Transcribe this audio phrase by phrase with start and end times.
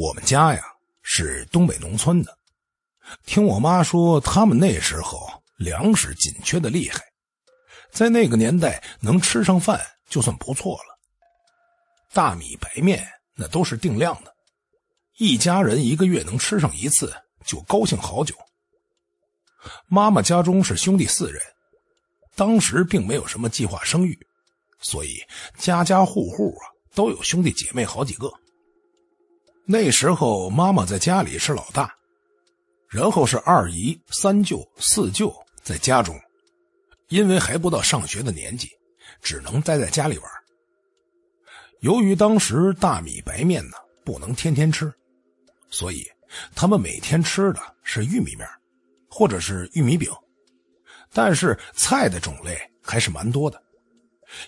[0.00, 0.64] 我们家呀
[1.02, 2.34] 是东北农村的，
[3.26, 7.04] 听我妈说，他们那时候粮食紧缺的厉害，
[7.92, 9.78] 在那个年代能吃上饭
[10.08, 10.98] 就算不错了。
[12.14, 14.34] 大米白面那都是定量的，
[15.18, 18.34] 一家人一个月能吃上一次就高兴好久。
[19.86, 21.42] 妈妈家中是兄弟四人，
[22.34, 24.18] 当时并没有什么计划生育，
[24.80, 25.22] 所以
[25.58, 28.32] 家家户户啊都有兄弟姐妹好几个。
[29.72, 31.94] 那时候妈妈在家里是老大，
[32.88, 36.20] 然后是二姨、三舅、四舅在家中，
[37.06, 38.68] 因为还不到上学的年纪，
[39.22, 40.28] 只能待在家里玩。
[41.82, 44.92] 由于当时大米白面呢不能天天吃，
[45.70, 46.04] 所以
[46.52, 48.44] 他们每天吃的是玉米面。
[49.08, 50.10] 或者是玉米饼，
[51.12, 53.62] 但是菜的种类还是蛮多的，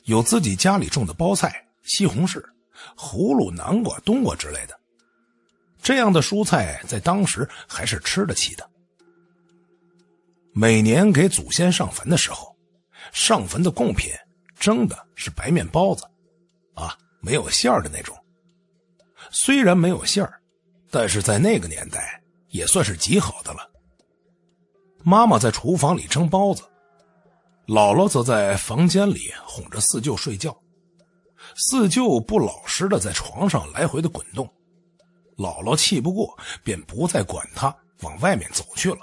[0.05, 2.41] 有自己家里种的包菜、西红柿、
[2.97, 4.82] 葫芦、南瓜、冬瓜之类的。
[5.83, 8.71] 这样的蔬菜在当时还是吃得起的。
[10.55, 12.57] 每年给祖先上坟的时候，
[13.13, 14.13] 上坟的贡品
[14.57, 16.05] 蒸的是白面包子，
[16.75, 18.17] 啊，没有馅儿的那种。
[19.31, 20.41] 虽然没有馅儿，
[20.91, 23.69] 但是在那个年代也算是极好的了。
[25.03, 26.63] 妈妈在厨房里蒸包子，
[27.67, 30.57] 姥姥则在房间里哄着四舅睡觉。
[31.57, 34.49] 四舅不老实的在床上来回的滚动，
[35.37, 39.01] 姥姥气不过，便不再管他，往外面走去了。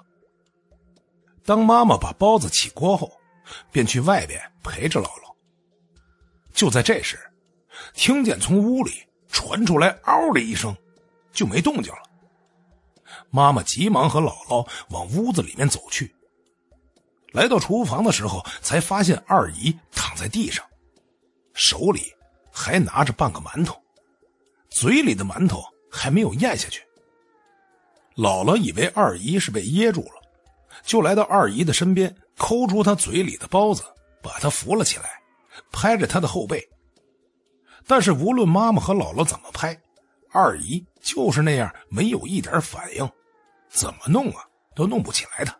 [1.44, 3.12] 当妈妈把包子起锅后，
[3.72, 5.34] 便去外边陪着姥姥。
[6.54, 7.18] 就在这时，
[7.94, 8.92] 听见从屋里
[9.30, 10.76] 传出来“嗷”的一声，
[11.32, 12.04] 就没动静了。
[13.32, 16.14] 妈妈急忙和姥姥往屋子里面走去。
[17.32, 20.66] 来到厨房的时候，才发现二姨躺在地上，
[21.54, 22.14] 手里
[22.52, 23.80] 还拿着半个馒头，
[24.70, 26.82] 嘴里的馒头还没有咽下去。
[28.16, 30.22] 姥姥以为二姨是被噎住了，
[30.84, 33.84] 就来到二姨的身边，抠出她嘴里的包子，
[34.22, 35.22] 把她扶了起来，
[35.72, 36.62] 拍着她的后背。
[37.88, 39.80] 但是无论妈妈和姥姥怎么拍，
[40.32, 43.10] 二姨就是那样，没有一点反应。
[43.70, 44.44] 怎么弄啊，
[44.76, 45.56] 都弄不起来的。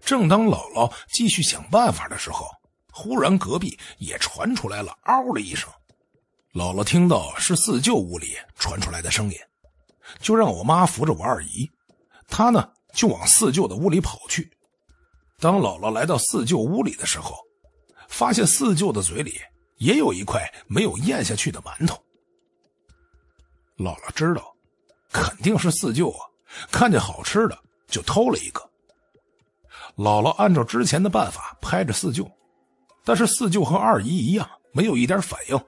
[0.00, 2.48] 正当姥姥继续想办法的时候，
[2.90, 5.70] 忽然隔壁也传出来了“嗷”的一声。
[6.52, 9.36] 姥姥听到是四舅屋里传出来的声音，
[10.20, 11.66] 就让我妈扶着我二姨，
[12.28, 14.52] 她呢就往四舅的屋里跑去。
[15.40, 17.38] 当姥姥来到四舅屋里的时候，
[18.06, 19.40] 发现四舅的嘴里
[19.78, 21.96] 也有一块没有咽下去的馒头。
[23.78, 24.54] 姥姥知道，
[25.10, 26.20] 肯定是四舅啊。
[26.70, 27.58] 看见好吃的
[27.88, 28.60] 就偷了一个。
[29.96, 32.30] 姥姥按照之前的办法拍着四舅，
[33.04, 35.58] 但是四舅和二姨一样没有一点反应。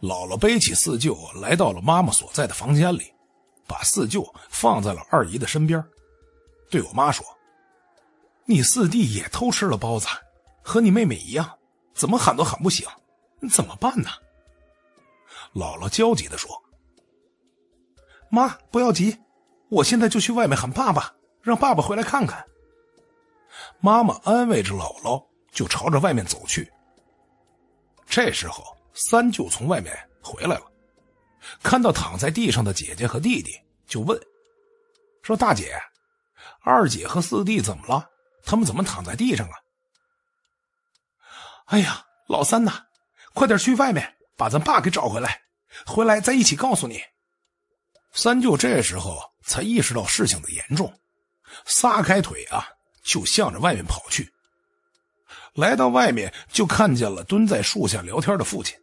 [0.00, 3.12] 姥姥背起四舅来到了妈妈所在的房间里，
[3.66, 5.84] 把四舅放在了二姨的身边，
[6.70, 7.24] 对我妈说
[8.46, 10.06] ：“你四弟也偷吃了包子，
[10.62, 11.58] 和你妹妹一样，
[11.94, 12.86] 怎么喊都喊不醒，
[13.50, 14.08] 怎么办呢？”
[15.54, 16.50] 姥姥焦急地说
[18.30, 19.18] ：“妈，不要急。”
[19.70, 22.44] 我现在就去外面喊爸爸，让爸爸回来看看。
[23.78, 26.68] 妈妈安慰着姥姥，就朝着外面走去。
[28.04, 30.70] 这时候，三舅从外面回来了，
[31.62, 34.20] 看到躺在地上的姐姐和弟弟，就问
[35.24, 35.74] ：“说大姐，
[36.60, 38.06] 二姐和四弟怎么了？
[38.44, 39.54] 他们怎么躺在地上啊？”
[41.72, 42.84] 哎呀，老三呐，
[43.32, 45.40] 快点去外面把咱爸给找回来，
[45.86, 47.00] 回来再一起告诉你。
[48.12, 50.92] 三舅这时候才意识到事情的严重，
[51.64, 52.68] 撒开腿啊，
[53.02, 54.30] 就向着外面跑去。
[55.54, 58.78] 来到外面，就看见了蹲在树下聊天的父亲，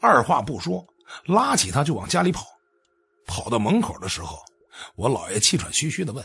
[0.00, 0.86] 二话不说，
[1.26, 2.46] 拉起他就往家里跑。
[3.26, 4.38] 跑到门口的时候，
[4.96, 6.24] 我姥爷气喘吁吁的问：“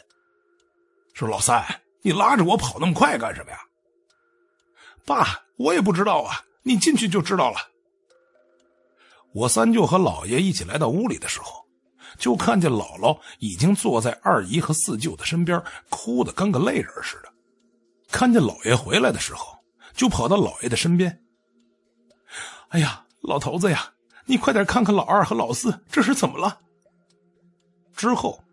[1.14, 1.64] 说老三，
[2.02, 3.60] 你拉着我跑那么快干什么呀
[5.06, 7.60] ？”“爸，我也不知道啊，你进去就知道了。”
[9.34, 11.66] 我三舅和姥爷一起来到屋里的时候。
[12.18, 17.30] 就看见姥姥已经坐在二姨和四舅的身边，哭得跟个泪人似的。
[18.10, 19.60] 看见姥爷回来的时候，
[19.94, 21.22] 就跑到姥爷的身边。
[22.70, 23.92] 哎呀，老头子呀，
[24.26, 26.60] 你快点看看老二和老四这是怎么了。
[27.96, 28.44] 之后，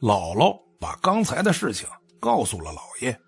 [0.00, 1.86] 姥姥把刚才的事情
[2.20, 3.18] 告诉了老爷。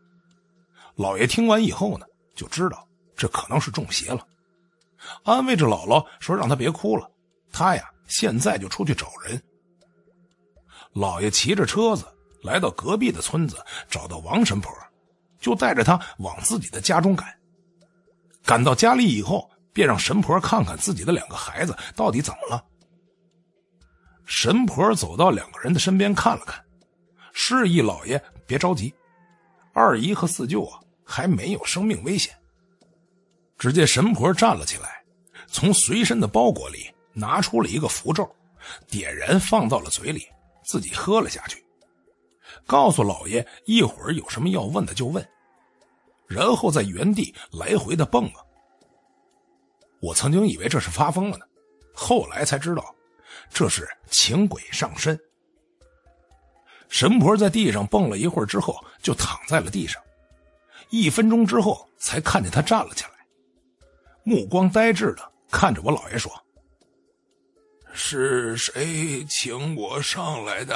[0.95, 4.27] 老爷听完以后呢，就知道这可能是中邪了，
[5.25, 7.11] 安慰着姥姥说：“让他别哭了，
[7.53, 9.43] 他呀现在就出去找人。”
[10.95, 12.07] 老爷骑着车子
[12.43, 13.57] 来到隔壁的村子，
[13.89, 14.73] 找到王神婆，
[15.39, 17.29] 就带着他往自己的家中赶。
[18.45, 22.65] 赶到家里以后，便让神婆看看自己的两个孩子到底怎么了。
[24.25, 26.65] 神婆走到两个人的身边看了看，
[27.35, 28.95] 示意老爷别着急，
[29.75, 32.35] 二姨和四舅啊还没有生命危险。
[33.59, 35.05] 只见神婆站了起来，
[35.47, 38.27] 从随身的包裹里拿出了一个符咒，
[38.89, 40.27] 点燃放到了嘴里，
[40.65, 41.63] 自己喝了下去，
[42.67, 45.23] 告诉老爷一会儿有什么要问的就问，
[46.27, 48.41] 然后在原地来回的蹦啊。
[50.07, 51.45] 我曾经以为这是发疯了呢，
[51.93, 52.95] 后来才知道。
[53.53, 55.19] 这是请鬼上身。
[56.89, 60.01] 神婆在地上蹦了一会儿之后，就躺在了地上。
[60.91, 63.11] 一分钟之后，才看见他站了起来，
[64.23, 66.31] 目光呆滞的看着我姥爷说
[67.93, 70.75] ：“是谁请我上来的？”“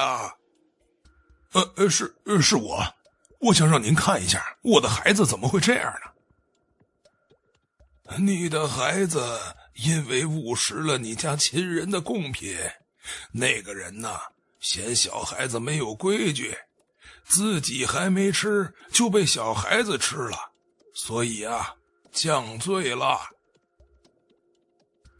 [1.55, 2.83] 呃呃，是是我，
[3.41, 6.10] 我想让您看一下我的孩子怎么会这样呢
[8.19, 9.39] ？”“你的孩子。”
[9.83, 12.55] 因为误食了你家亲人的贡品，
[13.33, 14.21] 那个人呐
[14.59, 16.55] 嫌小孩子没有规矩，
[17.25, 20.37] 自己还没吃就被小孩子吃了，
[20.93, 21.75] 所以啊
[22.13, 23.21] 降罪了。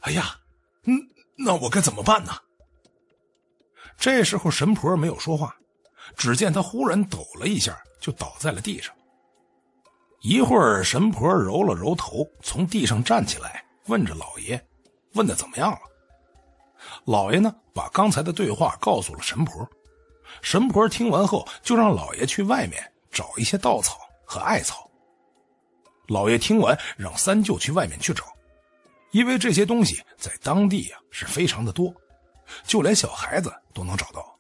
[0.01, 0.39] 哎呀，
[0.83, 1.01] 嗯，
[1.39, 2.37] 那我该怎么办呢？
[3.97, 5.57] 这时候神婆没有说话，
[6.19, 8.95] 只见她忽然抖了一下，就倒在了地上。
[10.21, 13.65] 一会儿，神婆揉了揉头，从地上站起来。
[13.87, 14.63] 问着老爷，
[15.15, 15.79] 问的怎么样了？
[17.07, 19.69] 老爷呢，把刚才的对话告诉了神婆。
[20.43, 24.89] 神婆听完后，就让老爷去外面找一些稻草和艾草。
[26.09, 28.25] 老爷听完，让三舅去外面去找，
[29.13, 31.93] 因为这些东西在当地呀是非常的多，
[32.65, 34.39] 就连小孩子都能找到。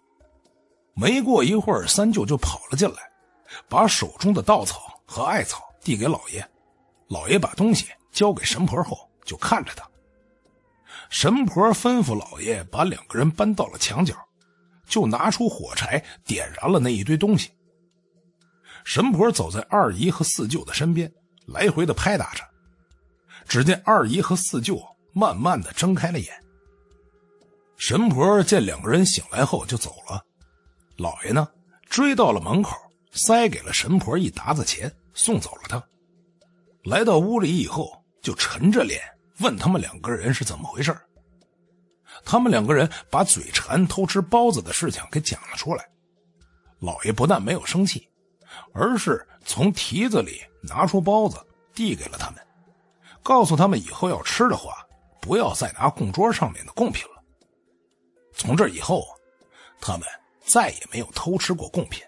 [0.95, 2.97] 没过一会儿，三舅就跑了进来，
[3.69, 6.47] 把手中的稻草和艾草递给老爷。
[7.09, 9.09] 老爷把东西交给神婆后。
[9.23, 9.89] 就看着他，
[11.09, 14.17] 神婆吩咐老爷把两个人搬到了墙角，
[14.89, 17.51] 就拿出火柴点燃了那一堆东西。
[18.83, 21.13] 神婆走在二姨和四舅的身边，
[21.47, 22.43] 来回的拍打着。
[23.47, 26.35] 只见二姨和四舅慢慢的睁开了眼。
[27.77, 30.25] 神婆见两个人醒来后就走了，
[30.97, 31.49] 老爷呢
[31.89, 32.75] 追到了门口，
[33.13, 35.83] 塞给了神婆一沓子钱，送走了他。
[36.85, 37.99] 来到屋里以后。
[38.23, 39.01] 就沉着脸
[39.39, 40.95] 问他们两个人是怎么回事
[42.23, 45.89] 他们两个人把嘴馋偷吃包子的事情给讲了出来。
[46.81, 48.07] 老爷不但没有生气，
[48.75, 51.39] 而是从提子里拿出包子
[51.73, 52.47] 递给了他们，
[53.23, 54.87] 告诉他们以后要吃的话，
[55.23, 57.23] 不要再拿供桌上面的贡品了。
[58.35, 59.03] 从这以后，
[59.81, 60.07] 他们
[60.45, 62.03] 再也没有偷吃过贡品。